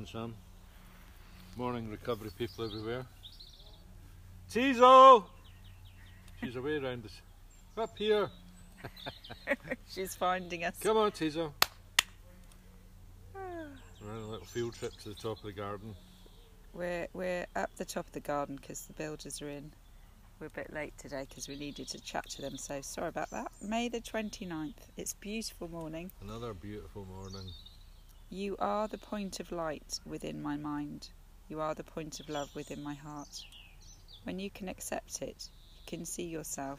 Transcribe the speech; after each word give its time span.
Morning, 0.00 0.12
Sam. 0.12 0.34
Morning, 1.56 1.90
recovery 1.90 2.30
people 2.38 2.64
everywhere. 2.64 3.04
Tizo! 4.50 5.24
She's 6.40 6.56
away 6.56 6.78
around 6.78 7.04
us. 7.04 7.20
Up 7.76 7.98
here. 7.98 8.30
She's 9.90 10.14
finding 10.14 10.64
us. 10.64 10.78
Come 10.80 10.96
on, 10.96 11.10
Tizo. 11.10 11.52
We're 13.34 14.10
on 14.10 14.22
a 14.22 14.26
little 14.26 14.46
field 14.46 14.74
trip 14.74 14.96
to 15.02 15.10
the 15.10 15.14
top 15.14 15.36
of 15.36 15.42
the 15.42 15.52
garden. 15.52 15.94
We're 16.72 17.08
we're 17.12 17.44
up 17.54 17.68
the 17.76 17.84
top 17.84 18.06
of 18.06 18.12
the 18.12 18.20
garden 18.20 18.56
because 18.56 18.86
the 18.86 18.94
builders 18.94 19.42
are 19.42 19.50
in. 19.50 19.70
We're 20.40 20.46
a 20.46 20.50
bit 20.50 20.72
late 20.72 20.96
today 20.96 21.26
because 21.28 21.46
we 21.46 21.56
needed 21.56 21.88
to 21.88 22.00
chat 22.00 22.26
to 22.30 22.40
them. 22.40 22.56
So 22.56 22.80
sorry 22.80 23.08
about 23.08 23.28
that. 23.32 23.52
May 23.60 23.90
the 23.90 24.00
29th. 24.00 24.72
It's 24.96 25.12
beautiful 25.12 25.68
morning. 25.68 26.10
Another 26.22 26.54
beautiful 26.54 27.04
morning. 27.04 27.52
You 28.32 28.56
are 28.60 28.86
the 28.86 28.96
point 28.96 29.40
of 29.40 29.50
light 29.50 29.98
within 30.06 30.40
my 30.40 30.56
mind. 30.56 31.10
You 31.48 31.60
are 31.60 31.74
the 31.74 31.82
point 31.82 32.20
of 32.20 32.28
love 32.28 32.54
within 32.54 32.80
my 32.80 32.94
heart. 32.94 33.42
When 34.22 34.38
you 34.38 34.50
can 34.50 34.68
accept 34.68 35.20
it, 35.20 35.48
you 35.80 35.84
can 35.84 36.04
see 36.06 36.26
yourself 36.26 36.78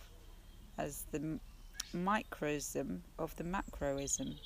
as 0.77 1.03
the 1.11 1.17
m- 1.17 1.41
microsm 1.91 3.03
of 3.19 3.35
the 3.35 3.43
macroism. 3.43 4.39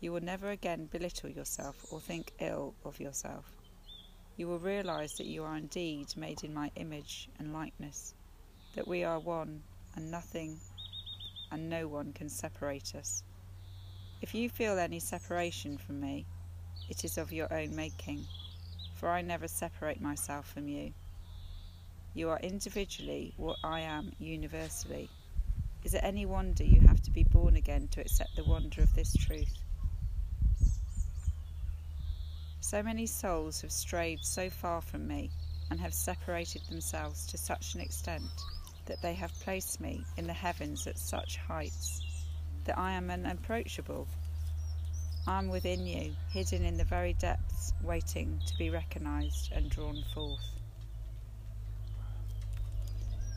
You 0.00 0.12
will 0.12 0.22
never 0.22 0.48
again 0.48 0.86
belittle 0.86 1.28
yourself 1.28 1.84
or 1.92 2.00
think 2.00 2.32
ill 2.40 2.74
of 2.82 2.98
yourself. 2.98 3.52
You 4.38 4.48
will 4.48 4.58
realize 4.58 5.12
that 5.18 5.26
you 5.26 5.44
are 5.44 5.58
indeed 5.58 6.16
made 6.16 6.44
in 6.44 6.54
my 6.54 6.70
image 6.76 7.28
and 7.38 7.52
likeness, 7.52 8.14
that 8.74 8.88
we 8.88 9.04
are 9.04 9.18
one 9.18 9.62
and 9.94 10.10
nothing 10.10 10.60
and 11.50 11.68
no 11.68 11.88
one 11.88 12.14
can 12.14 12.30
separate 12.30 12.94
us. 12.94 13.22
If 14.22 14.34
you 14.34 14.50
feel 14.50 14.78
any 14.78 15.00
separation 15.00 15.78
from 15.78 15.98
me, 15.98 16.26
it 16.90 17.04
is 17.04 17.16
of 17.16 17.32
your 17.32 17.50
own 17.50 17.74
making, 17.74 18.26
for 18.94 19.08
I 19.08 19.22
never 19.22 19.48
separate 19.48 19.98
myself 19.98 20.46
from 20.52 20.68
you. 20.68 20.92
You 22.12 22.28
are 22.28 22.38
individually 22.40 23.32
what 23.38 23.56
I 23.64 23.80
am 23.80 24.12
universally. 24.18 25.08
Is 25.84 25.94
it 25.94 26.04
any 26.04 26.26
wonder 26.26 26.64
you 26.64 26.82
have 26.82 27.00
to 27.02 27.10
be 27.10 27.24
born 27.24 27.56
again 27.56 27.88
to 27.92 28.02
accept 28.02 28.36
the 28.36 28.44
wonder 28.44 28.82
of 28.82 28.92
this 28.94 29.14
truth? 29.14 29.54
So 32.60 32.82
many 32.82 33.06
souls 33.06 33.62
have 33.62 33.72
strayed 33.72 34.22
so 34.22 34.50
far 34.50 34.82
from 34.82 35.08
me 35.08 35.30
and 35.70 35.80
have 35.80 35.94
separated 35.94 36.60
themselves 36.68 37.26
to 37.28 37.38
such 37.38 37.74
an 37.74 37.80
extent 37.80 38.30
that 38.84 39.00
they 39.00 39.14
have 39.14 39.32
placed 39.40 39.80
me 39.80 40.04
in 40.18 40.26
the 40.26 40.34
heavens 40.34 40.86
at 40.86 40.98
such 40.98 41.38
heights 41.38 42.02
that 42.64 42.78
I 42.78 42.92
am 42.92 43.10
unapproachable. 43.10 44.06
I 45.26 45.38
am 45.38 45.48
within 45.48 45.86
you, 45.86 46.12
hidden 46.30 46.64
in 46.64 46.76
the 46.76 46.84
very 46.84 47.12
depths, 47.14 47.72
waiting 47.82 48.40
to 48.46 48.56
be 48.58 48.70
recognised 48.70 49.52
and 49.52 49.70
drawn 49.70 50.02
forth. 50.14 50.40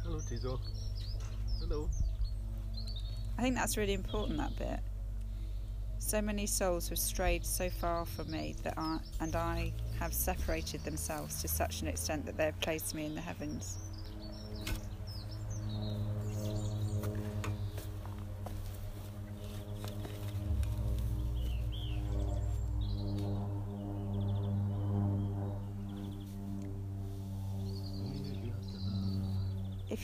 Hello, 0.04 0.20
Tizo. 0.20 0.60
Hello. 1.60 1.90
I 3.38 3.42
think 3.42 3.56
that's 3.56 3.78
really 3.78 3.94
important, 3.94 4.38
that 4.38 4.56
bit. 4.58 4.80
So 6.00 6.22
many 6.22 6.46
souls 6.46 6.90
have 6.90 7.00
strayed 7.00 7.46
so 7.46 7.70
far 7.70 8.06
from 8.06 8.30
me 8.30 8.56
that 8.64 8.74
I, 8.78 9.00
and 9.22 9.36
I 9.36 9.72
have 10.00 10.14
separated 10.14 10.84
themselves 10.84 11.42
to 11.42 11.48
such 11.48 11.82
an 11.82 11.88
extent 11.88 12.26
that 12.26 12.36
they 12.38 12.46
have 12.46 12.60
placed 12.60 12.94
me 12.94 13.06
in 13.06 13.16
the 13.16 13.22
heavens. 13.22 13.78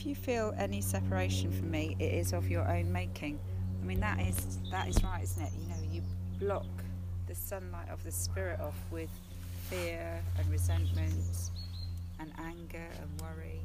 If 0.00 0.06
you 0.06 0.14
feel 0.14 0.54
any 0.56 0.80
separation 0.80 1.52
from 1.52 1.70
me, 1.70 1.94
it 1.98 2.14
is 2.14 2.32
of 2.32 2.48
your 2.48 2.66
own 2.66 2.90
making. 2.90 3.38
I 3.82 3.84
mean, 3.84 4.00
that 4.00 4.18
is 4.18 4.56
that 4.70 4.88
is 4.88 5.04
right, 5.04 5.22
isn't 5.22 5.42
it? 5.42 5.52
You 5.60 5.68
know, 5.68 5.92
you 5.92 6.02
block 6.38 6.64
the 7.26 7.34
sunlight 7.34 7.90
of 7.90 8.02
the 8.02 8.10
spirit 8.10 8.60
off 8.60 8.78
with 8.90 9.10
fear 9.68 10.22
and 10.38 10.50
resentment 10.50 11.50
and 12.18 12.32
anger 12.38 12.86
and 12.98 13.20
worry. 13.20 13.60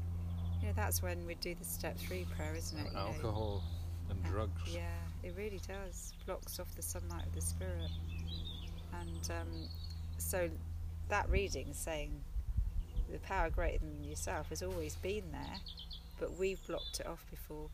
You 0.59 0.67
know, 0.67 0.73
that's 0.75 1.01
when 1.01 1.25
we 1.25 1.35
do 1.35 1.55
the 1.55 1.63
step 1.63 1.97
three 1.97 2.25
prayer, 2.35 2.53
isn't 2.53 2.79
it? 2.79 2.87
You 2.87 2.93
know? 2.95 2.99
Alcohol 2.99 3.63
and 4.09 4.19
Uh, 4.25 4.29
drugs. 4.29 4.61
Yeah, 4.73 4.89
it 5.23 5.33
really 5.37 5.61
does. 5.65 6.15
Blocks 6.25 6.59
off 6.59 6.75
the 6.75 6.81
sunlight 6.81 7.27
of 7.27 7.33
the 7.33 7.39
spirit. 7.39 7.91
And 8.91 9.31
um, 9.31 9.69
so 10.17 10.49
that 11.07 11.29
reading 11.29 11.67
saying 11.71 12.11
the 13.09 13.19
power 13.19 13.49
greater 13.49 13.77
than 13.77 14.03
yourself 14.03 14.49
has 14.49 14.61
always 14.61 14.95
been 14.97 15.31
there, 15.31 15.61
but 16.19 16.37
we've 16.37 16.65
blocked 16.67 16.99
it 16.99 17.07
off 17.07 17.25
before. 17.29 17.69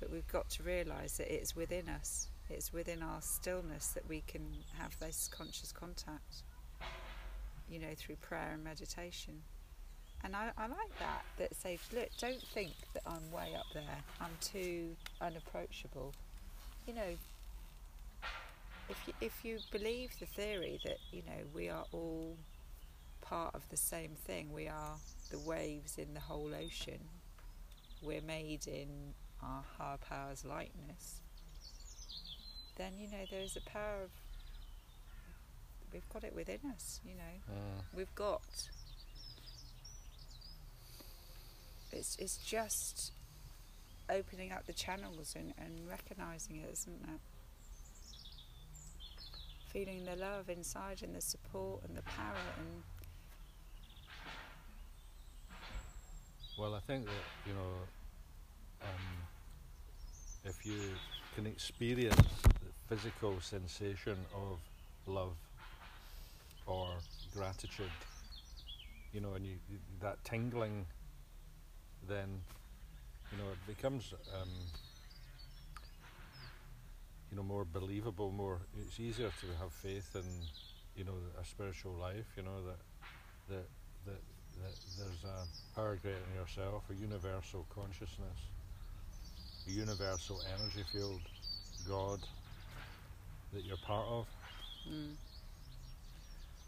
But 0.00 0.10
we've 0.10 0.28
got 0.28 0.48
to 0.50 0.62
realise 0.62 1.16
that 1.16 1.32
it's 1.32 1.56
within 1.56 1.88
us. 1.88 2.28
It's 2.50 2.72
within 2.72 3.02
our 3.02 3.20
stillness 3.20 3.88
that 3.88 4.08
we 4.08 4.22
can 4.26 4.42
have 4.78 4.98
this 5.00 5.28
conscious 5.30 5.72
contact, 5.72 6.42
you 7.70 7.78
know, 7.78 7.94
through 7.96 8.16
prayer 8.16 8.52
and 8.54 8.64
meditation. 8.64 9.42
And 10.24 10.34
I, 10.34 10.50
I 10.56 10.62
like 10.62 10.98
that, 10.98 11.24
that 11.38 11.54
says, 11.54 11.78
look, 11.92 12.08
don't 12.20 12.42
think 12.54 12.72
that 12.94 13.02
I'm 13.06 13.30
way 13.30 13.54
up 13.56 13.66
there. 13.74 13.98
I'm 14.20 14.36
too 14.40 14.96
unapproachable. 15.20 16.14
You 16.86 16.94
know, 16.94 17.16
if 18.88 18.96
you, 19.06 19.12
if 19.20 19.44
you 19.44 19.58
believe 19.70 20.10
the 20.18 20.26
theory 20.26 20.80
that, 20.84 20.98
you 21.12 21.22
know, 21.26 21.44
we 21.54 21.68
are 21.68 21.84
all 21.92 22.36
part 23.20 23.54
of 23.54 23.68
the 23.68 23.76
same 23.76 24.12
thing, 24.26 24.52
we 24.52 24.66
are 24.68 24.96
the 25.30 25.38
waves 25.38 25.98
in 25.98 26.14
the 26.14 26.20
whole 26.20 26.50
ocean, 26.54 27.00
we're 28.02 28.22
made 28.22 28.66
in 28.66 29.14
our 29.42 29.62
higher 29.76 29.96
power's 29.96 30.44
likeness, 30.44 31.20
then, 32.76 32.92
you 32.98 33.08
know, 33.10 33.24
there 33.30 33.40
is 33.40 33.56
a 33.56 33.70
power 33.70 34.04
of, 34.04 34.10
we've 35.92 36.08
got 36.12 36.24
it 36.24 36.34
within 36.34 36.60
us, 36.74 37.00
you 37.04 37.14
know. 37.14 37.52
Uh, 37.54 37.82
we've 37.94 38.14
got 38.14 38.42
it's 41.92 42.16
it's 42.18 42.36
just 42.36 43.12
opening 44.10 44.52
up 44.52 44.66
the 44.66 44.72
channels 44.72 45.34
and, 45.36 45.52
and 45.58 45.88
recognizing 45.88 46.56
it 46.56 46.68
isn't 46.72 47.02
it? 47.02 47.20
Feeling 49.72 50.04
the 50.04 50.16
love 50.16 50.48
inside 50.48 51.02
and 51.02 51.14
the 51.14 51.20
support 51.20 51.82
and 51.86 51.96
the 51.96 52.02
power 52.02 52.34
and 52.58 52.82
well, 56.68 56.76
I 56.76 56.80
think 56.80 57.06
that, 57.06 57.12
you 57.46 57.54
know, 57.54 57.72
um, 58.82 59.06
if 60.44 60.66
you 60.66 60.78
can 61.34 61.46
experience 61.46 62.16
the 62.42 62.94
physical 62.94 63.40
sensation 63.40 64.18
of 64.34 64.58
love 65.06 65.32
or 66.66 66.88
gratitude, 67.34 67.90
you 69.14 69.20
know, 69.22 69.32
and 69.32 69.46
you, 69.46 69.54
that 70.02 70.22
tingling, 70.24 70.84
then, 72.06 72.28
you 73.32 73.38
know, 73.38 73.50
it 73.50 73.66
becomes, 73.66 74.12
um, 74.38 74.50
you 77.30 77.36
know, 77.38 77.42
more 77.42 77.64
believable, 77.64 78.30
more, 78.30 78.58
it's 78.86 79.00
easier 79.00 79.30
to 79.40 79.46
have 79.58 79.72
faith 79.72 80.14
in, 80.14 80.22
you 80.96 81.04
know, 81.04 81.16
a 81.40 81.44
spiritual 81.46 81.92
life, 81.92 82.26
you 82.36 82.42
know, 82.42 82.60
that, 82.66 83.54
that, 83.54 83.66
that, 84.04 84.20
that 84.62 84.74
there's 84.98 85.24
a 85.24 85.76
power 85.76 85.98
greater 86.02 86.18
than 86.18 86.40
yourself, 86.40 86.82
a 86.90 86.94
universal 86.94 87.66
consciousness, 87.74 88.38
a 89.66 89.70
universal 89.70 90.40
energy 90.54 90.84
field, 90.92 91.20
God, 91.88 92.20
that 93.52 93.64
you're 93.64 93.76
part 93.78 94.06
of. 94.08 94.26
mm, 94.90 95.14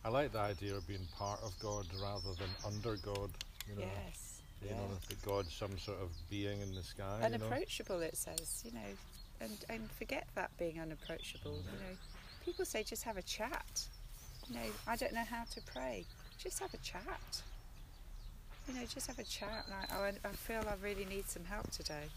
I 0.05 0.09
like 0.09 0.33
the 0.33 0.39
idea 0.39 0.75
of 0.75 0.87
being 0.89 1.07
part 1.19 1.41
of 1.43 1.53
God 1.61 1.87
rather 2.03 2.35
than 2.39 2.49
under 2.65 2.97
God. 2.97 3.31
You 3.69 3.77
know, 3.77 3.83
yes 3.83 4.31
you 4.63 4.69
yeah. 4.71 4.77
know 4.77 4.89
that 5.09 5.23
God's 5.23 5.53
some 5.53 5.79
sort 5.79 5.99
of 6.01 6.11
being 6.29 6.61
in 6.61 6.75
the 6.75 6.83
sky. 6.83 7.05
you 7.17 7.21
know. 7.21 7.35
unapproachable 7.35 8.01
it 8.01 8.17
says 8.17 8.63
you 8.65 8.73
know 8.73 8.91
and 9.41 9.65
and 9.69 9.91
forget 9.93 10.27
that 10.35 10.51
being 10.59 10.81
unapproachable 10.81 11.57
you 11.57 11.79
know 11.79 11.97
people 12.45 12.65
say 12.65 12.83
just 12.83 13.03
have 13.03 13.17
a 13.17 13.23
chat 13.23 13.87
you 14.49 14.55
know 14.55 14.67
i 14.87 14.97
don't 14.97 15.13
know 15.15 15.25
how 15.29 15.45
to 15.51 15.61
pray 15.63 16.05
just 16.39 16.59
have 16.59 16.73
a 16.75 16.79
chat 16.79 17.43
you 18.71 18.77
know 18.79 18.87
just 18.87 19.09
have 19.09 19.19
a 19.19 19.25
chat 19.25 19.67
like 19.69 19.89
oh, 19.93 20.03
I, 20.03 20.13
I 20.29 20.33
feel 20.33 20.63
i 20.69 20.75
really 20.81 21.05
need 21.05 21.29
some 21.29 21.45
help 21.45 21.71
today 21.73 22.13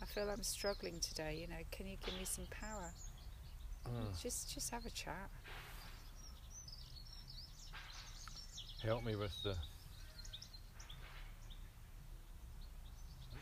i 0.00 0.04
feel 0.06 0.30
i'm 0.30 0.44
struggling 0.44 1.00
today 1.00 1.38
you 1.40 1.48
know 1.48 1.62
can 1.72 1.88
you 1.88 1.96
give 2.04 2.14
me 2.14 2.24
some 2.24 2.46
power 2.50 2.94
Mm. 3.88 4.22
just 4.22 4.52
just 4.54 4.70
have 4.70 4.86
a 4.86 4.90
chat 4.90 5.30
Help 8.84 9.04
me 9.04 9.14
with 9.16 9.32
the 9.42 9.54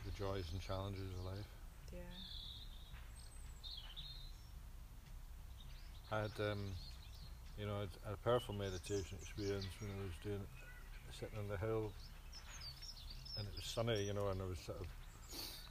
the 0.05 0.11
joys 0.13 0.45
and 0.53 0.61
challenges 0.61 1.11
of 1.19 1.25
life. 1.25 1.47
yeah 1.93 2.01
I 6.11 6.23
had 6.23 6.33
um, 6.41 6.75
You 7.59 7.67
know, 7.67 7.77
I 7.77 7.81
had- 7.81 7.99
a 8.15 8.17
powerful 8.17 8.55
meditation 8.55 9.19
experience 9.21 9.75
when 9.81 9.91
I 9.91 10.03
was 10.03 10.17
doing 10.23 10.41
it, 10.41 10.49
sitting 11.15 11.39
on 11.39 11.49
the 11.49 11.59
hill, 11.59 11.93
and 13.39 13.47
it 13.47 13.55
was 13.57 13.65
sunny. 13.65 14.05
You 14.05 14.15
know, 14.15 14.29
and 14.29 14.41
I 14.41 14.47
was 14.47 14.59
sort 14.59 14.81
of 14.81 14.87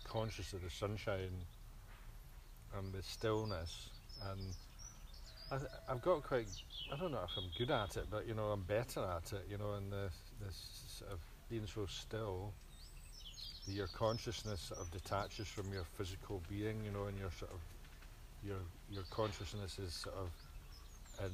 conscious 0.05 0.53
of 0.53 0.63
the 0.63 0.69
sunshine 0.69 1.45
and 2.77 2.93
the 2.93 3.01
stillness, 3.03 3.89
and 4.31 4.39
I, 5.51 5.91
I've 5.91 6.01
got 6.01 6.23
quite. 6.23 6.47
I 6.91 6.97
don't 6.97 7.11
know 7.11 7.23
if 7.23 7.37
I'm 7.37 7.49
good 7.57 7.71
at 7.71 7.97
it, 7.97 8.05
but 8.09 8.27
you 8.27 8.33
know, 8.33 8.51
I'm 8.51 8.61
better 8.61 9.01
at 9.01 9.31
it. 9.33 9.45
You 9.49 9.57
know, 9.57 9.73
and 9.73 9.91
the 9.91 10.09
this 10.43 10.55
sort 10.99 11.11
of 11.11 11.19
being 11.49 11.67
so 11.67 11.85
still, 11.87 12.53
your 13.67 13.87
consciousness 13.87 14.61
sort 14.61 14.81
of 14.81 14.91
detaches 14.91 15.47
from 15.47 15.71
your 15.73 15.83
physical 15.97 16.41
being. 16.49 16.83
You 16.83 16.91
know, 16.91 17.05
and 17.05 17.17
your 17.19 17.31
sort 17.31 17.51
of 17.51 17.59
your 18.45 18.59
your 18.91 19.03
consciousness 19.11 19.79
is 19.79 19.93
sort 19.93 20.15
of 20.15 20.29
in 21.25 21.31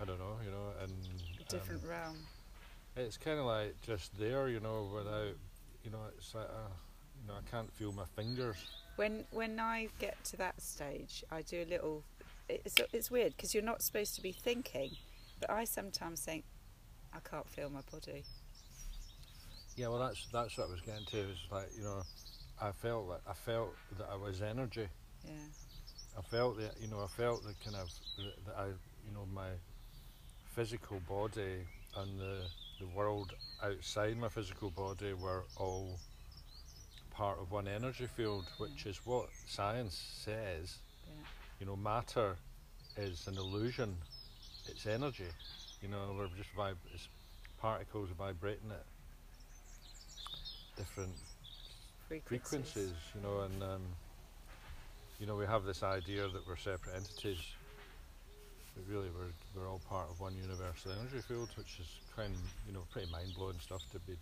I 0.00 0.04
don't 0.04 0.18
know, 0.18 0.36
you 0.44 0.50
know, 0.50 0.72
and 0.82 0.92
A 1.40 1.50
different 1.50 1.82
um, 1.84 1.90
realm. 1.90 2.16
It's 2.96 3.16
kind 3.16 3.38
of 3.38 3.46
like 3.46 3.80
just 3.82 4.18
there, 4.18 4.48
you 4.48 4.60
know, 4.60 4.90
without, 4.94 5.34
you 5.84 5.90
know, 5.90 6.00
it's 6.16 6.34
like, 6.34 6.46
uh, 6.46 6.72
you 7.20 7.28
know, 7.28 7.34
I 7.34 7.50
can't 7.50 7.72
feel 7.74 7.92
my 7.92 8.04
fingers. 8.16 8.56
When 8.96 9.24
when 9.30 9.60
I 9.60 9.88
get 9.98 10.22
to 10.24 10.36
that 10.38 10.60
stage, 10.60 11.22
I 11.30 11.42
do 11.42 11.62
a 11.62 11.68
little. 11.68 12.02
It's 12.48 12.76
it's 12.92 13.10
weird 13.10 13.36
because 13.36 13.54
you're 13.54 13.62
not 13.62 13.82
supposed 13.82 14.14
to 14.14 14.22
be 14.22 14.32
thinking, 14.32 14.92
but 15.40 15.50
I 15.50 15.64
sometimes 15.64 16.20
think 16.20 16.44
I 17.12 17.18
can't 17.28 17.48
feel 17.48 17.68
my 17.68 17.82
body. 17.90 18.24
Yeah, 19.76 19.88
well, 19.88 19.98
that's 19.98 20.26
that's 20.32 20.56
what 20.56 20.68
I 20.68 20.70
was 20.70 20.80
getting 20.80 21.04
to. 21.06 21.18
Is 21.18 21.38
like, 21.50 21.68
you 21.76 21.82
know, 21.82 22.02
I 22.60 22.72
felt 22.72 23.08
that 23.08 23.20
I 23.28 23.34
felt 23.34 23.74
that 23.98 24.08
I 24.10 24.16
was 24.16 24.40
energy. 24.40 24.88
Yeah, 25.22 25.32
I 26.18 26.22
felt 26.22 26.58
that, 26.58 26.80
you 26.80 26.88
know, 26.88 27.02
I 27.02 27.08
felt 27.08 27.42
the 27.42 27.54
kind 27.62 27.76
of 27.76 27.90
that 28.46 28.56
I, 28.56 28.66
you 28.68 29.12
know, 29.12 29.26
my 29.34 29.50
physical 30.54 31.00
body 31.06 31.66
and 31.96 32.18
the 32.18 32.44
the 32.78 32.86
world 32.86 33.34
outside 33.62 34.16
my 34.18 34.28
physical 34.28 34.70
body 34.70 35.12
were 35.14 35.44
all 35.56 35.98
part 37.10 37.38
of 37.40 37.50
one 37.50 37.66
energy 37.68 38.06
field, 38.06 38.44
which 38.58 38.86
is 38.86 38.98
what 39.04 39.28
science 39.46 39.94
says. 39.96 40.78
yeah, 41.06 41.12
You 41.60 41.66
know, 41.66 41.76
matter 41.76 42.36
is 42.96 43.26
an 43.26 43.38
illusion. 43.38 43.96
It's 44.68 44.86
energy. 44.86 45.32
You 45.82 45.88
know, 45.88 46.14
we're 46.16 46.28
just 46.36 46.54
vib- 46.54 46.76
it's 46.92 47.08
particles 47.58 48.10
vibrating 48.10 48.70
at 48.70 48.84
different 50.76 51.14
frequencies. 52.08 52.50
frequencies, 52.50 52.92
you 53.14 53.20
know, 53.22 53.40
and 53.40 53.62
um, 53.62 53.82
you 55.18 55.26
know 55.26 55.36
we 55.36 55.46
have 55.46 55.64
this 55.64 55.82
idea 55.82 56.28
that 56.28 56.46
we're 56.46 56.56
separate 56.56 56.96
entities, 56.96 57.55
but 58.76 58.84
really 58.92 59.08
we're 59.08 59.32
we're 59.54 59.68
all 59.68 59.80
part 59.88 60.08
of 60.10 60.20
one 60.20 60.34
universal 60.36 60.92
energy 60.92 61.20
field, 61.26 61.48
which 61.56 61.78
is 61.80 61.88
kind 62.14 62.32
of 62.34 62.40
you 62.66 62.72
know 62.72 62.82
pretty 62.92 63.10
mind 63.10 63.32
blowing 63.36 63.58
stuff 63.60 63.82
to 63.92 63.98
be 64.00 64.16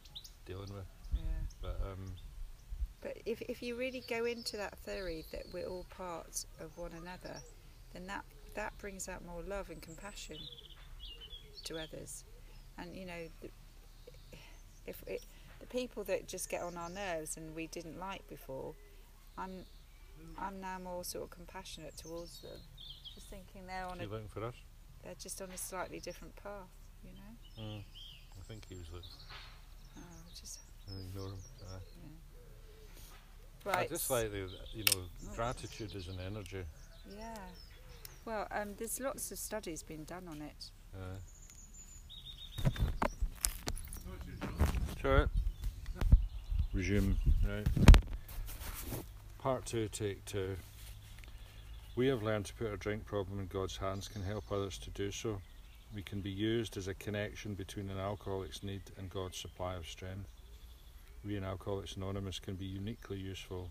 dealing 0.47 0.73
with. 0.73 0.87
Yeah. 1.15 1.21
But 1.61 1.81
um, 1.83 2.13
But 3.03 3.19
if 3.27 3.43
if 3.43 3.63
you 3.63 3.77
really 3.77 4.05
go 4.09 4.25
into 4.25 4.57
that 4.57 4.79
theory 4.79 5.25
that 5.33 5.43
we're 5.53 5.67
all 5.67 5.87
part 5.91 6.45
of 6.61 6.77
one 6.79 6.93
another, 6.93 7.37
then 7.93 8.07
that 8.07 8.25
that 8.55 8.77
brings 8.79 9.09
out 9.09 9.25
more 9.27 9.43
love 9.43 9.71
and 9.71 9.83
compassion 9.83 10.39
to 11.65 11.79
others. 11.79 12.25
And 12.79 12.97
you 12.97 13.07
know, 13.07 13.29
the, 13.41 13.51
if 14.87 15.03
it, 15.07 15.23
the 15.61 15.67
people 15.67 16.05
that 16.05 16.29
just 16.29 16.49
get 16.49 16.63
on 16.63 16.77
our 16.77 16.91
nerves 16.91 17.37
and 17.37 17.55
we 17.55 17.67
didn't 17.69 17.99
like 17.99 18.27
before, 18.29 18.75
I'm 19.37 19.65
I'm 20.39 20.61
now 20.61 20.79
more 20.83 21.05
sort 21.05 21.25
of 21.25 21.31
compassionate 21.31 21.97
towards 21.97 22.41
them. 22.41 22.59
Just 23.25 23.31
thinking 23.31 23.67
they're 23.67 23.87
on 23.87 23.95
is 23.95 24.01
he 24.01 24.07
a 24.07 24.09
looking 24.11 24.29
for 24.29 24.45
us? 24.45 24.55
they're 25.03 25.15
just 25.19 25.41
on 25.41 25.49
a 25.51 25.57
slightly 25.57 25.99
different 26.01 26.35
path, 26.37 26.69
you 27.03 27.11
know. 27.13 27.65
Mm. 27.65 27.81
I 27.81 28.43
think 28.49 28.67
he 28.69 28.75
was 28.75 28.85
looking. 28.93 29.09
Oh, 29.97 30.01
just 30.39 30.59
Ignore 31.09 31.29
him. 31.29 31.39
Uh, 31.63 31.79
right. 33.65 33.77
I 33.79 33.87
just 33.87 34.11
like 34.11 34.31
the 34.31 34.51
you 34.75 34.85
know 34.93 35.01
Oh. 35.31 35.35
gratitude 35.35 35.95
is 35.95 36.09
an 36.09 36.19
energy. 36.27 36.65
Yeah. 37.17 37.39
Well, 38.27 38.47
um, 38.51 38.75
there's 38.77 39.01
lots 39.01 39.31
of 39.33 39.39
studies 39.39 39.83
being 39.83 40.05
done 40.05 40.29
on 40.29 40.43
it. 40.43 40.71
Uh, 40.95 41.19
Sure. 45.01 45.29
Resume. 46.73 47.17
Right. 47.47 47.67
Part 49.39 49.67
two, 49.67 49.89
take 49.89 50.25
two. 50.25 50.57
We 51.97 52.09
have 52.09 52.25
learned 52.25 52.47
to 52.47 52.55
put 52.55 52.71
our 52.71 52.77
drink 52.77 53.07
problem 53.07 53.39
in 53.39 53.47
God's 53.47 53.77
hands, 53.77 54.09
can 54.09 54.23
help 54.23 54.51
others 54.51 54.79
to 54.79 54.91
do 54.91 55.13
so. 55.13 55.41
We 55.95 56.03
can 56.03 56.21
be 56.21 56.31
used 56.31 56.77
as 56.77 56.89
a 56.89 56.95
connection 56.95 57.55
between 57.55 57.89
an 57.89 57.99
alcoholic's 57.99 58.65
need 58.65 58.83
and 58.99 59.09
God's 59.09 59.39
supply 59.39 59.77
of 59.77 59.87
strength. 59.87 60.29
We 61.25 61.37
in 61.37 61.45
Alcoholics 61.45 61.95
Anonymous 61.95 62.41
can 62.41 62.57
be 62.57 62.65
uniquely 62.65 63.19
useful 63.19 63.71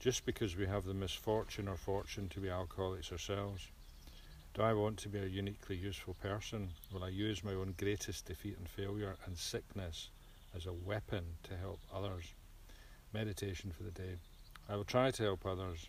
just 0.00 0.26
because 0.26 0.54
we 0.54 0.66
have 0.66 0.84
the 0.84 0.92
misfortune 0.92 1.66
or 1.66 1.76
fortune 1.76 2.28
to 2.28 2.40
be 2.40 2.50
alcoholics 2.50 3.10
ourselves. 3.10 3.66
Do 4.52 4.60
I 4.60 4.74
want 4.74 4.98
to 4.98 5.08
be 5.08 5.20
a 5.20 5.26
uniquely 5.26 5.76
useful 5.76 6.14
person? 6.20 6.68
Will 6.92 7.04
I 7.04 7.08
use 7.08 7.42
my 7.42 7.54
own 7.54 7.74
greatest 7.78 8.26
defeat 8.26 8.58
and 8.58 8.68
failure 8.68 9.16
and 9.24 9.38
sickness 9.38 10.10
as 10.54 10.66
a 10.66 10.74
weapon 10.74 11.24
to 11.44 11.56
help 11.56 11.80
others? 11.90 12.34
Meditation 13.14 13.72
for 13.74 13.82
the 13.82 13.90
day. 13.90 14.16
I 14.68 14.76
will 14.76 14.84
try 14.84 15.10
to 15.10 15.22
help 15.22 15.46
others. 15.46 15.86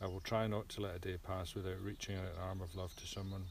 I 0.00 0.06
will 0.06 0.20
try 0.20 0.46
not 0.46 0.68
to 0.70 0.80
let 0.80 0.96
a 0.96 0.98
day 0.98 1.16
pass 1.16 1.54
without 1.54 1.80
reaching 1.80 2.16
out 2.16 2.24
an 2.24 2.42
arm 2.42 2.60
of 2.60 2.74
love 2.74 2.94
to 2.96 3.06
someone. 3.06 3.44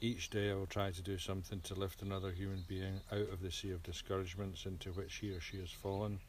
Each 0.00 0.30
day 0.30 0.50
I 0.50 0.54
will 0.54 0.66
try 0.66 0.90
to 0.90 1.02
do 1.02 1.18
something 1.18 1.60
to 1.62 1.74
lift 1.74 2.02
another 2.02 2.30
human 2.30 2.64
being 2.68 3.00
out 3.12 3.28
of 3.32 3.42
the 3.42 3.50
sea 3.50 3.72
of 3.72 3.82
discouragements 3.82 4.66
into 4.66 4.90
which 4.90 5.16
he 5.16 5.30
or 5.30 5.40
she 5.40 5.58
has 5.58 5.70
fallen. 5.70 6.20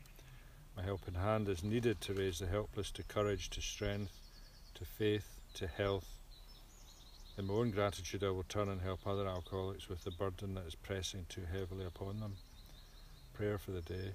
My 0.76 0.84
helping 0.84 1.14
hand 1.14 1.48
is 1.50 1.64
needed 1.64 2.02
to 2.02 2.14
raise 2.14 2.40
the 2.40 2.48
helpless 2.48 2.92
to 2.92 3.04
courage, 3.04 3.50
to 3.52 3.62
strength, 3.62 4.14
to 4.76 4.86
faith, 4.86 5.40
to 5.56 5.68
health, 5.68 6.20
in 7.40 7.48
my 7.48 7.54
own 7.54 7.72
gratitude, 7.72 8.22
I 8.22 8.32
will 8.32 8.44
turn 8.44 8.68
and 8.68 8.82
help 8.82 9.08
other 9.08 9.26
alcoholics 9.26 9.88
with 9.88 10.04
the 10.04 10.12
burden 10.12 10.56
that 10.56 10.68
is 10.68 10.76
pressing 10.76 11.26
too 11.30 11.46
heavily 11.50 11.86
upon 11.86 12.20
them. 12.20 12.36
Prayer 13.34 13.58
for 13.58 13.72
the 13.72 13.80
day. 13.80 14.12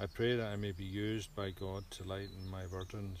I 0.00 0.06
pray 0.06 0.36
that 0.36 0.46
I 0.46 0.56
may 0.56 0.72
be 0.72 0.84
used 0.84 1.34
by 1.34 1.50
God 1.50 1.84
to 1.92 2.04
lighten 2.04 2.50
my 2.50 2.66
burdens. 2.66 3.18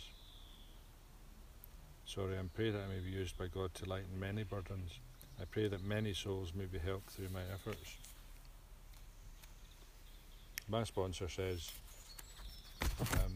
Sorry, 2.04 2.36
I 2.36 2.42
pray 2.54 2.70
that 2.70 2.80
I 2.80 2.88
may 2.92 3.00
be 3.00 3.10
used 3.10 3.38
by 3.38 3.46
God 3.46 3.72
to 3.74 3.88
lighten 3.88 4.18
many 4.18 4.42
burdens. 4.42 4.98
I 5.40 5.44
pray 5.44 5.68
that 5.68 5.84
many 5.84 6.14
souls 6.14 6.52
may 6.54 6.66
be 6.66 6.78
helped 6.78 7.10
through 7.10 7.28
my 7.32 7.42
efforts. 7.52 7.96
My 10.68 10.84
sponsor 10.84 11.28
says, 11.28 11.70
um, 13.00 13.34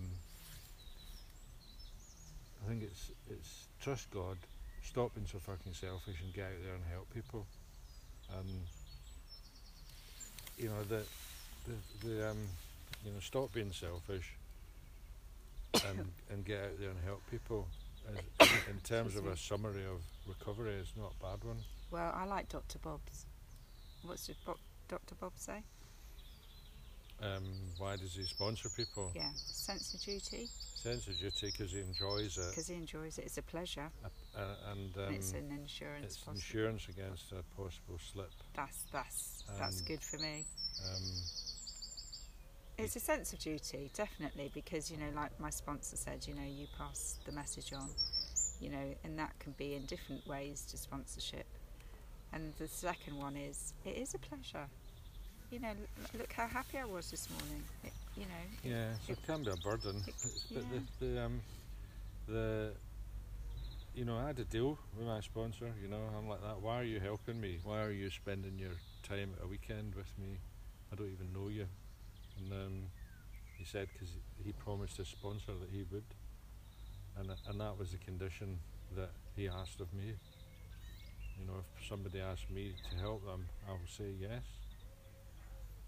I 2.65 2.69
think 2.69 2.83
it's 2.83 3.11
it's 3.31 3.67
trust 3.81 4.11
God 4.11 4.37
stop 4.89 5.15
being 5.15 5.27
so 5.27 5.39
fucking 5.39 5.75
selfish 5.75 6.17
and 6.25 6.33
get 6.33 6.45
out 6.45 6.63
there 6.65 6.75
and 6.75 6.85
help 6.91 7.13
people. 7.15 7.47
And 8.39 8.49
you 10.57 10.69
know 10.71 10.83
the 10.89 11.03
the, 11.67 12.09
the 12.09 12.31
um 12.31 12.39
you 13.05 13.13
know 13.13 13.21
stop 13.21 13.53
being 13.53 13.73
selfish 13.73 14.35
and 15.75 16.09
and 16.31 16.45
get 16.45 16.59
out 16.63 16.79
there 16.81 16.91
and 16.91 16.99
help 17.05 17.23
people. 17.31 17.67
As, 18.41 18.49
in 18.71 18.81
terms 18.85 19.17
of 19.17 19.27
a 19.27 19.37
summary 19.37 19.85
of 19.85 20.01
recovery, 20.27 20.75
it's 20.81 20.93
not 20.97 21.13
a 21.21 21.23
bad 21.25 21.45
one. 21.45 21.59
Well, 21.91 22.13
I 22.15 22.25
like 22.25 22.49
Dr. 22.49 22.79
Bob's. 22.79 23.27
What's 24.03 24.27
did 24.27 24.37
Bob, 24.47 24.57
Dr. 24.89 25.15
Bob 25.15 25.33
say? 25.37 25.63
Um, 27.21 27.43
why 27.79 27.97
does 27.97 28.15
he 28.15 28.23
sponsor 28.23 28.69
people? 28.77 29.11
Yeah, 29.15 29.31
sense 29.35 29.93
of 29.93 30.01
duty 30.01 30.49
Sense 30.77 31.09
of 31.09 31.19
duty 31.19 31.49
because 31.51 31.73
he 31.73 31.81
enjoys 31.81 32.39
it, 32.39 32.47
because 32.51 32.69
he 32.69 32.75
enjoys 32.77 33.19
it. 33.19 33.25
It's 33.25 33.39
a 33.39 33.43
pleasure. 33.43 33.91
uh, 34.05 34.41
and 34.71 34.97
um, 34.97 35.03
and 35.09 35.17
it's 35.17 35.33
an 35.33 35.51
insurance 35.51 36.05
it's 36.05 36.17
policy. 36.19 36.41
insurance 36.47 36.87
against 36.89 37.33
a 37.33 37.43
possible 37.57 37.99
slip. 38.13 38.31
That's 38.55 38.85
that's 38.93 39.43
that's 39.59 39.81
Um, 39.81 39.87
good 39.89 40.01
for 40.01 40.19
me. 40.19 40.45
Um, 40.87 41.03
It's 42.79 42.95
a 42.95 43.01
sense 43.01 43.33
of 43.33 43.41
duty, 43.41 43.91
definitely, 43.93 44.51
because 44.55 44.89
you 44.89 44.97
know, 44.99 45.11
like 45.15 45.39
my 45.41 45.51
sponsor 45.51 45.97
said, 45.97 46.25
you 46.29 46.35
know, 46.35 46.47
you 46.47 46.69
pass 46.79 47.17
the 47.25 47.33
message 47.33 47.73
on, 47.73 47.89
you 48.61 48.71
know, 48.71 48.95
and 49.03 49.19
that 49.19 49.37
can 49.41 49.53
be 49.59 49.75
in 49.75 49.85
different 49.87 50.25
ways 50.29 50.65
to 50.71 50.77
sponsorship. 50.79 51.47
And 52.33 52.53
the 52.59 52.69
second 52.69 53.19
one 53.19 53.37
is, 53.37 53.75
it 53.85 53.97
is 53.97 54.15
a 54.15 54.19
pleasure. 54.19 54.69
You 55.51 55.59
know, 55.59 55.73
look 56.17 56.33
how 56.33 56.47
happy 56.47 56.79
I 56.79 56.85
was 56.85 57.11
this 57.11 57.29
morning. 57.31 57.65
It, 57.83 57.93
you 58.17 58.23
know, 58.27 58.45
it- 58.63 58.71
Yeah, 58.71 58.91
so 59.05 59.13
it 59.15 59.23
can 59.27 59.43
be 59.43 59.51
a 59.51 59.57
burden, 59.57 60.05
it- 60.07 60.15
but 60.55 60.63
yeah. 60.73 60.79
the, 61.01 61.07
the 61.07 61.21
um 61.25 61.41
the 62.29 62.73
you 63.95 64.05
know 64.05 64.17
I 64.19 64.27
had 64.29 64.37
to 64.37 64.45
deal 64.45 64.79
with 64.97 65.05
my 65.07 65.21
sponsor. 65.21 65.73
You 65.83 65.89
know 65.89 66.03
I'm 66.17 66.29
like 66.29 66.43
that. 66.43 66.61
Why 66.61 66.77
are 66.81 66.85
you 66.85 67.01
helping 67.01 67.41
me? 67.41 67.59
Why 67.65 67.83
are 67.83 67.91
you 67.91 68.09
spending 68.11 68.57
your 68.59 68.77
time 69.03 69.31
at 69.37 69.45
a 69.45 69.49
weekend 69.49 69.97
with 69.97 70.13
me? 70.17 70.39
I 70.93 70.95
don't 70.95 71.11
even 71.11 71.33
know 71.33 71.49
you. 71.49 71.67
And 72.39 72.53
um, 72.53 72.83
he 73.57 73.65
said 73.65 73.89
because 73.93 74.11
he 74.45 74.53
promised 74.53 74.97
his 74.97 75.09
sponsor 75.09 75.53
that 75.61 75.71
he 75.71 75.85
would, 75.91 76.05
and 77.19 77.31
and 77.49 77.61
that 77.61 77.79
was 77.79 77.93
the 77.93 77.99
condition 77.99 78.59
that 78.97 79.11
he 79.37 79.49
asked 79.49 79.81
of 79.81 79.93
me. 79.93 80.15
You 81.39 81.47
know, 81.47 81.65
if 81.77 81.89
somebody 81.89 82.21
asked 82.21 82.51
me 82.51 82.75
to 82.91 82.97
help 82.99 83.25
them, 83.25 83.47
I 83.69 83.73
will 83.73 83.81
say 83.87 84.13
yes. 84.19 84.43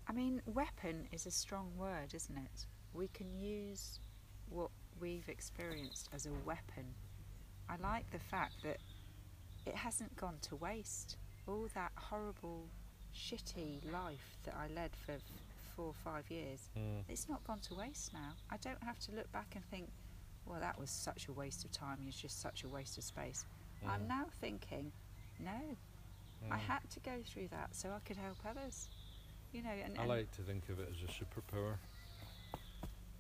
I 0.09 0.13
mean, 0.13 0.43
weapon 0.47 1.07
is 1.13 1.27
a 1.27 1.31
strong 1.31 1.71
word, 1.77 2.15
isn't 2.15 2.37
it? 2.37 2.67
We 2.95 3.09
can 3.09 3.33
use 3.39 4.01
what 4.49 4.71
we've 5.01 5.29
experienced 5.29 6.09
as 6.13 6.27
a 6.27 6.33
weapon. 6.45 6.85
I 7.69 7.77
like 7.83 8.11
the 8.11 8.19
fact 8.19 8.55
that 8.65 8.79
it 9.67 9.75
hasn't 9.77 10.17
gone 10.17 10.39
to 10.43 10.57
waste. 10.57 11.17
All 11.47 11.69
that 11.75 11.93
horrible, 11.95 12.67
shitty 13.15 13.93
life 13.93 14.39
that 14.45 14.55
I 14.57 14.73
led 14.75 14.91
for 15.07 15.13
four 15.75 15.87
or 15.87 15.95
five 15.95 16.31
years, 16.31 16.69
Mm. 16.77 17.05
it's 17.09 17.29
not 17.29 17.43
gone 17.45 17.61
to 17.61 17.75
waste 17.75 18.13
now. 18.13 18.35
I 18.51 18.57
don't 18.59 18.83
have 18.83 18.99
to 19.01 19.13
look 19.13 19.31
back 19.33 19.55
and 19.55 19.65
think, 19.67 19.91
well, 20.47 20.61
that 20.61 20.79
was 20.79 20.91
such 20.91 21.29
a 21.29 21.33
waste 21.33 21.65
of 21.65 21.71
time, 21.73 21.99
it's 22.07 22.21
just 22.21 22.41
such 22.41 22.65
a 22.65 22.69
waste 22.69 22.99
of 22.99 23.05
space. 23.05 23.47
I'm 23.87 24.03
Mm. 24.05 24.09
now 24.09 24.27
thinking, 24.41 24.93
no, 25.39 25.77
I 26.51 26.57
Mm. 26.57 26.61
had 26.61 26.91
to 26.91 27.01
go 27.01 27.23
through 27.23 27.49
that 27.49 27.75
so 27.75 27.93
I 27.93 28.01
could 28.01 28.17
help 28.17 28.45
others. 28.45 28.89
You 29.53 29.63
know, 29.63 29.71
and, 29.71 29.97
I 29.99 30.03
and 30.03 30.09
like 30.09 30.31
to 30.37 30.43
think 30.43 30.69
of 30.69 30.79
it 30.79 30.89
as 30.91 31.03
a 31.03 31.13
superpower. 31.13 31.77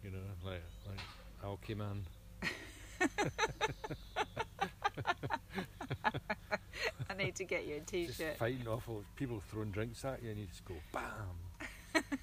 You 0.04 0.10
know, 0.12 0.22
like 0.44 0.62
like 0.86 1.00
Alchemy 1.42 2.04
I 7.10 7.14
need 7.16 7.34
to 7.36 7.44
get 7.44 7.66
you 7.66 7.76
a 7.76 7.80
Just 8.06 8.18
t-shirt. 8.18 8.36
fighting 8.38 8.68
off 8.68 8.88
all 8.88 9.04
people 9.16 9.40
throwing 9.50 9.70
drinks 9.70 10.04
at 10.04 10.22
you, 10.22 10.30
and 10.30 10.38
you 10.38 10.46
just 10.46 10.64
go 10.64 10.74
bam, 10.92 11.02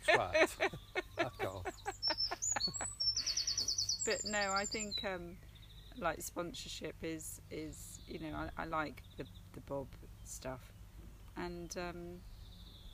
twat. 0.08 0.50
Fuck 1.18 1.46
off. 1.46 1.66
But 4.06 4.24
no, 4.26 4.54
I 4.54 4.66
think 4.66 5.04
um, 5.04 5.36
like 6.00 6.22
sponsorship 6.22 6.96
is 7.04 7.42
is 7.52 8.00
you 8.08 8.20
know 8.20 8.36
I, 8.36 8.64
I 8.64 8.66
like 8.66 9.04
the 9.18 9.26
the 9.54 9.62
Bob 9.62 9.88
stuff, 10.24 10.62
and 11.36 11.76
um, 11.78 12.22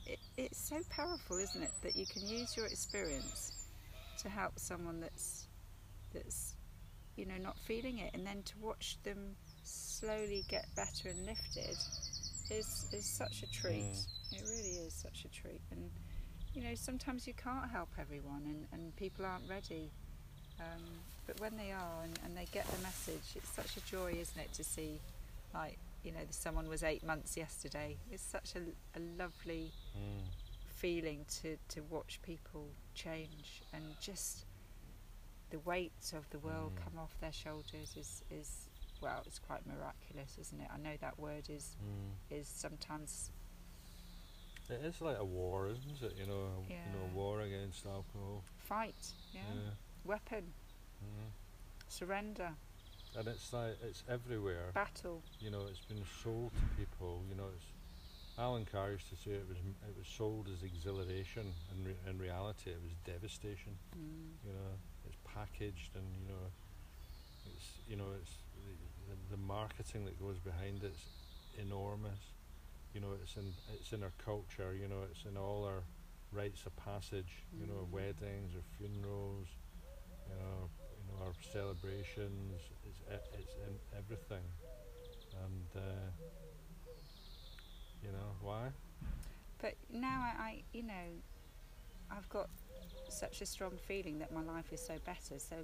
it, 0.07 0.19
it's 0.37 0.59
so 0.59 0.77
powerful, 0.89 1.37
isn't 1.37 1.61
it, 1.61 1.71
that 1.83 1.95
you 1.95 2.05
can 2.05 2.27
use 2.27 2.57
your 2.57 2.65
experience 2.65 3.67
to 4.19 4.29
help 4.29 4.57
someone 4.57 4.99
that's 4.99 5.47
that's 6.13 6.55
you 7.15 7.25
know 7.25 7.37
not 7.41 7.57
feeling 7.59 7.99
it, 7.99 8.11
and 8.13 8.25
then 8.25 8.41
to 8.43 8.53
watch 8.59 8.97
them 9.03 9.35
slowly 9.63 10.43
get 10.49 10.65
better 10.75 11.09
and 11.09 11.25
lifted 11.25 11.77
is 12.49 12.87
is 12.91 13.05
such 13.05 13.43
a 13.43 13.51
treat. 13.51 13.83
Mm. 13.83 14.07
It 14.31 14.41
really 14.49 14.77
is 14.87 14.93
such 14.93 15.25
a 15.25 15.29
treat, 15.29 15.61
and 15.71 15.91
you 16.53 16.61
know 16.63 16.75
sometimes 16.75 17.27
you 17.27 17.33
can't 17.33 17.69
help 17.71 17.89
everyone, 17.99 18.43
and, 18.45 18.65
and 18.71 18.95
people 18.95 19.25
aren't 19.25 19.47
ready. 19.49 19.89
Um, 20.59 20.81
but 21.25 21.39
when 21.39 21.57
they 21.57 21.71
are 21.71 22.03
and, 22.03 22.19
and 22.25 22.37
they 22.37 22.45
get 22.51 22.67
the 22.67 22.81
message, 22.83 23.35
it's 23.35 23.49
such 23.49 23.75
a 23.77 23.81
joy, 23.89 24.13
isn't 24.19 24.39
it, 24.39 24.53
to 24.53 24.63
see, 24.63 24.99
like, 25.53 25.77
you 26.03 26.11
know, 26.11 26.19
someone 26.29 26.67
was 26.69 26.83
eight 26.83 27.03
months 27.03 27.35
yesterday. 27.37 27.97
It's 28.11 28.23
such 28.23 28.53
a, 28.55 28.59
a 28.97 29.01
lovely 29.17 29.71
Mm. 29.97 30.25
feeling 30.67 31.23
to, 31.41 31.55
to 31.69 31.81
watch 31.89 32.19
people 32.23 32.65
change 32.95 33.61
and 33.73 33.83
just 34.01 34.45
the 35.51 35.59
weight 35.59 36.13
of 36.15 36.27
the 36.31 36.39
world 36.39 36.73
Mm. 36.75 36.83
come 36.83 36.99
off 36.99 37.15
their 37.21 37.31
shoulders 37.31 37.95
is, 37.97 38.23
is, 38.31 38.69
well, 39.01 39.21
it's 39.27 39.37
quite 39.39 39.65
miraculous, 39.67 40.35
isn't 40.41 40.59
it? 40.61 40.67
I 40.73 40.77
know 40.77 40.95
that 40.99 41.17
word 41.19 41.47
is, 41.49 41.77
Mm. 41.83 42.35
is 42.39 42.47
sometimes, 42.47 43.29
It 44.69 44.81
is 44.85 45.01
like 45.01 45.17
a 45.19 45.25
war, 45.25 45.67
isn't 45.69 46.01
it? 46.01 46.15
You 46.19 46.25
know, 46.25 46.41
a, 46.57 46.71
you 46.71 46.91
know, 46.93 47.05
war 47.13 47.41
against 47.41 47.85
alcohol. 47.85 48.43
fight, 48.57 48.95
yeah, 49.33 49.41
weapon, 50.05 50.53
Mm. 51.03 51.31
surrender, 51.89 52.53
And 53.15 53.27
it's 53.27 53.51
like 53.53 53.77
it's 53.83 54.03
everywhere. 54.09 54.71
battle. 54.73 55.21
You 55.39 55.51
know, 55.51 55.65
it's 55.69 55.81
been 55.81 56.03
sold 56.23 56.51
to 56.55 56.65
people. 56.77 57.23
You 57.29 57.35
know, 57.35 57.49
it's 57.55 57.65
Allen 58.39 58.65
Carr 58.65 58.91
used 58.91 59.09
to 59.09 59.15
say 59.15 59.31
it 59.31 59.47
was 59.47 59.57
it 59.57 59.95
was 59.97 60.07
sold 60.07 60.47
as 60.47 60.63
exhilaration, 60.63 61.53
and 61.69 61.85
re- 61.85 61.99
in 62.09 62.17
reality, 62.17 62.71
it 62.71 62.81
was 62.81 62.93
devastation. 63.05 63.77
Mm. 63.95 64.31
You 64.47 64.53
know, 64.53 64.71
it's 65.05 65.17
packaged, 65.25 65.91
and 65.95 66.05
you 66.21 66.27
know, 66.29 66.45
it's 67.53 67.67
you 67.87 67.95
know, 67.97 68.09
it's 68.19 68.31
the, 68.65 69.13
the, 69.13 69.35
the 69.35 69.37
marketing 69.37 70.05
that 70.05 70.17
goes 70.19 70.39
behind 70.39 70.83
it's 70.83 71.05
enormous. 71.59 72.31
You 72.93 73.01
know, 73.01 73.13
it's 73.21 73.35
in 73.37 73.53
it's 73.73 73.91
in 73.93 74.03
our 74.03 74.13
culture. 74.23 74.73
You 74.79 74.87
know, 74.87 75.01
it's 75.09 75.25
in 75.25 75.35
all 75.37 75.63
our 75.65 75.83
rites 76.31 76.65
of 76.65 76.75
passage. 76.75 77.43
You 77.59 77.65
know, 77.67 77.87
Mm. 77.87 77.91
weddings 77.91 78.55
or 78.55 78.61
funerals. 78.77 79.47
You 80.29 80.35
know, 80.35 80.69
you 80.97 81.03
know 81.07 81.25
our 81.25 81.33
celebrations. 81.51 82.61
It's 82.87 82.99
it's 83.39 83.55
in 83.55 83.79
everything, 83.97 84.45
and 85.43 85.67
uh, 85.75 86.09
you 88.03 88.11
know 88.11 88.35
why? 88.41 88.69
But 89.59 89.75
now 89.91 90.21
I, 90.21 90.41
I, 90.43 90.63
you 90.73 90.83
know, 90.83 91.07
I've 92.11 92.27
got 92.29 92.49
such 93.07 93.41
a 93.41 93.45
strong 93.45 93.77
feeling 93.87 94.19
that 94.19 94.31
my 94.31 94.41
life 94.41 94.71
is 94.73 94.81
so 94.81 94.95
better. 95.05 95.39
So 95.39 95.55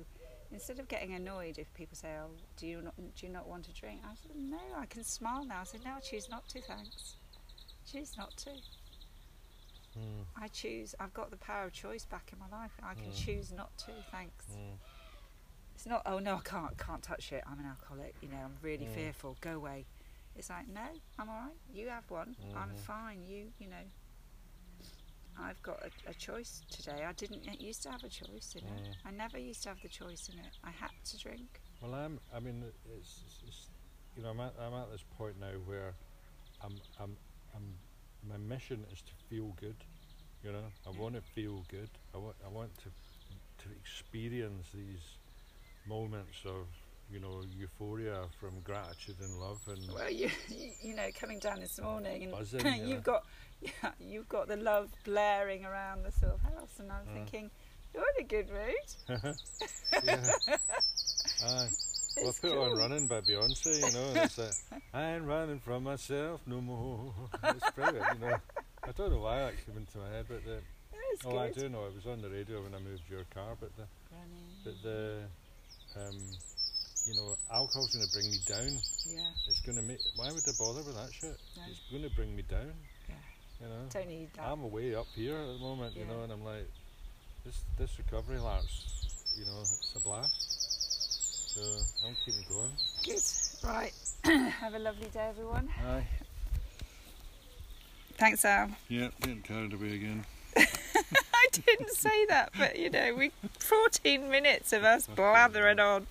instead 0.51 0.79
of 0.79 0.87
getting 0.87 1.13
annoyed 1.13 1.57
if 1.57 1.73
people 1.73 1.95
say, 1.95 2.15
"Oh, 2.17 2.31
do 2.57 2.67
you 2.67 2.81
not 2.81 2.95
do 2.97 3.25
you 3.25 3.31
not 3.31 3.47
want 3.47 3.65
to 3.65 3.73
drink?" 3.73 4.01
I 4.05 4.15
said, 4.15 4.35
"No, 4.35 4.59
I 4.77 4.85
can 4.85 5.03
smile 5.03 5.45
now." 5.45 5.61
I 5.61 5.63
said, 5.63 5.83
"No, 5.83 5.91
I 5.95 5.99
choose 5.99 6.29
not 6.29 6.47
to. 6.49 6.61
Thanks. 6.61 7.15
Choose 7.85 8.15
not 8.17 8.35
to. 8.37 8.49
Mm, 9.97 10.25
I 10.35 10.47
choose. 10.47 10.93
I've 10.99 11.13
got 11.13 11.31
the 11.31 11.37
power 11.37 11.65
of 11.65 11.73
choice 11.73 12.05
back 12.05 12.31
in 12.31 12.39
my 12.39 12.47
life. 12.55 12.71
I 12.83 12.93
can 12.93 13.11
Mm. 13.11 13.25
choose 13.25 13.51
not 13.51 13.75
to. 13.79 13.91
Thanks. 14.11 14.45
mm, 14.51 14.77
It's 15.75 15.85
not. 15.85 16.01
Oh 16.05 16.19
no, 16.19 16.35
I 16.35 16.41
can't. 16.41 16.77
Can't 16.77 17.01
touch 17.01 17.31
it. 17.31 17.43
I'm 17.47 17.59
an 17.59 17.65
alcoholic. 17.65 18.15
You 18.21 18.29
know, 18.29 18.37
I'm 18.37 18.57
really 18.61 18.85
Mm. 18.85 18.93
fearful. 18.93 19.37
Go 19.41 19.55
away. 19.55 19.85
It's 20.35 20.49
like, 20.49 20.67
no, 20.67 20.87
I'm 21.17 21.29
all 21.29 21.35
right. 21.41 21.55
You 21.73 21.89
have 21.89 22.09
one. 22.09 22.35
I'm 22.55 22.69
Mhm. 22.71 22.77
fine. 22.77 23.23
You, 23.23 23.51
you 23.59 23.67
know. 23.67 23.83
I've 25.41 25.61
got 25.63 25.81
a, 25.83 26.09
a 26.09 26.13
choice 26.13 26.61
today. 26.69 27.05
I 27.07 27.13
didn't 27.13 27.61
used 27.61 27.83
to 27.83 27.91
have 27.91 28.03
a 28.03 28.09
choice 28.09 28.55
in 28.55 28.63
it. 28.67 28.89
Mm. 28.89 29.07
I 29.07 29.11
never 29.11 29.37
used 29.37 29.63
to 29.63 29.69
have 29.69 29.81
the 29.81 29.89
choice 29.89 30.29
in 30.31 30.39
it. 30.39 30.57
I 30.63 30.71
had 30.71 30.91
to 31.05 31.17
drink. 31.17 31.61
Well, 31.81 31.93
I'm. 31.93 32.19
I 32.35 32.39
mean, 32.39 32.63
it's, 32.97 33.21
it's, 33.25 33.43
it's 33.47 33.67
you 34.15 34.23
know, 34.23 34.29
I'm 34.29 34.39
at, 34.39 34.53
I'm 34.59 34.73
at 34.73 34.91
this 34.91 35.03
point 35.17 35.39
now 35.39 35.53
where 35.65 35.93
I'm, 36.63 36.73
I'm, 36.99 37.15
I'm. 37.55 37.75
My 38.27 38.37
mission 38.37 38.85
is 38.91 39.01
to 39.03 39.13
feel 39.29 39.55
good. 39.59 39.77
You 40.43 40.51
know, 40.51 40.65
I 40.85 40.91
Yeah. 40.91 40.99
want 41.01 41.15
to 41.15 41.21
feel 41.21 41.63
good. 41.69 41.89
I 42.13 42.17
want, 42.17 42.35
I 42.45 42.49
want 42.49 42.77
to, 42.79 42.89
to 43.63 43.69
experience 43.75 44.67
these 44.73 45.17
moments 45.87 46.43
of, 46.45 46.67
you 47.11 47.19
know, 47.19 47.41
euphoria 47.57 48.21
from 48.39 48.59
gratitude 48.63 49.15
and 49.21 49.39
love 49.39 49.59
and. 49.67 49.79
Well, 49.93 50.09
you, 50.11 50.29
you, 50.81 50.95
know, 50.95 51.07
coming 51.19 51.39
down 51.39 51.59
this 51.59 51.79
morning 51.81 52.23
and 52.23 52.31
Buzzing, 52.31 52.61
yeah. 52.65 52.75
you've 52.85 53.03
got, 53.03 53.25
yeah, 53.61 53.91
you've 53.99 54.29
got 54.29 54.47
the 54.47 54.57
love 54.57 54.89
blaring 55.03 55.65
around 55.65 56.03
the 56.03 56.11
sort 56.11 56.33
of 56.33 56.41
house, 56.41 56.79
and 56.79 56.91
I'm 56.91 57.05
Mm. 57.07 57.13
thinking, 57.13 57.51
you're 57.93 58.03
in 58.17 58.25
a 58.25 58.27
good 58.27 58.49
mood. 58.49 59.35
yeah. 60.03 60.31
Aye. 61.45 61.67
Well, 62.17 62.27
I 62.29 62.41
put 62.41 62.51
cool. 62.51 62.61
on 62.61 62.77
running 62.77 63.07
by 63.07 63.21
Beyonce, 63.21 63.75
you 63.75 63.93
know, 63.93 64.07
and 64.09 64.17
it's 64.17 64.37
like, 64.37 64.81
I 64.93 65.13
ain't 65.13 65.23
running 65.25 65.59
from 65.59 65.83
myself 65.83 66.41
no 66.45 66.59
more. 66.61 67.13
It's 67.43 67.71
brilliant, 67.71 68.05
you 68.19 68.27
know. 68.27 68.35
I 68.83 68.91
don't 68.91 69.11
know 69.11 69.19
why 69.19 69.39
that 69.39 69.53
came 69.65 69.77
into 69.77 69.97
my 69.99 70.09
head, 70.09 70.25
but 70.27 70.43
the, 70.43 70.59
oh, 71.25 71.37
I 71.37 71.49
do 71.51 71.69
know 71.69 71.85
it 71.85 71.95
was 71.95 72.05
on 72.07 72.21
the 72.21 72.29
radio 72.29 72.61
when 72.61 72.73
I 72.75 72.79
moved 72.79 73.03
your 73.09 73.23
car, 73.33 73.55
but 73.59 73.71
the, 73.77 73.83
Running. 74.11 74.49
but 74.65 74.73
the, 74.83 75.17
um, 75.95 76.17
you 77.05 77.15
know, 77.15 77.37
alcohol's 77.51 77.93
going 77.93 78.05
to 78.05 78.11
bring 78.11 78.29
me 78.29 78.39
down. 78.45 78.77
Yeah, 79.07 79.29
It's 79.47 79.61
going 79.61 79.77
to 79.77 79.83
make. 79.83 79.99
Why 80.15 80.31
would 80.31 80.43
I 80.47 80.51
bother 80.57 80.83
with 80.83 80.95
that 80.95 81.13
shit? 81.13 81.37
No. 81.57 81.63
It's 81.69 81.79
going 81.91 82.03
to 82.03 82.15
bring 82.15 82.35
me 82.35 82.43
down. 82.43 82.73
Yeah. 83.07 83.15
You 83.61 83.67
know. 83.67 83.81
don't 83.91 84.07
need 84.07 84.29
that. 84.35 84.47
I'm 84.47 84.63
away 84.63 84.95
up 84.95 85.07
here 85.15 85.37
at 85.37 85.47
the 85.47 85.59
moment, 85.59 85.95
you 85.95 86.05
know, 86.05 86.21
and 86.23 86.31
I'm 86.31 86.43
like, 86.43 86.69
this 87.45 87.61
this 87.77 87.97
recovery 87.97 88.39
lapse, 88.39 89.07
you 89.37 89.45
know, 89.45 89.59
it's 89.61 89.93
a 89.95 89.99
blast. 89.99 91.53
So 91.55 91.61
I'm 92.07 92.15
keeping 92.25 92.45
going. 92.47 92.71
Good. 93.03 93.21
Right. 93.63 93.93
Have 94.61 94.75
a 94.75 94.79
lovely 94.79 95.07
day, 95.07 95.27
everyone. 95.29 95.69
Aye. 95.85 96.07
Thanks, 98.17 98.43
Al. 98.45 98.69
Yeah, 98.87 99.09
getting 99.21 99.41
carried 99.41 99.73
away 99.73 99.95
again. 99.95 100.25
I 100.57 101.47
didn't 101.51 101.91
say 101.91 102.25
that, 102.25 102.51
but 102.57 102.77
you 102.77 102.89
know, 102.89 103.15
we 103.15 103.31
14 103.59 104.29
minutes 104.29 104.73
of 104.73 104.83
us 104.83 105.07
blathering 105.07 105.79
on. 105.79 106.07